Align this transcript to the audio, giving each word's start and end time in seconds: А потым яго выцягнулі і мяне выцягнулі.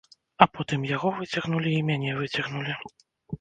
А 0.45 0.45
потым 0.53 0.87
яго 0.91 1.11
выцягнулі 1.17 1.75
і 1.75 1.85
мяне 1.91 2.17
выцягнулі. 2.23 2.73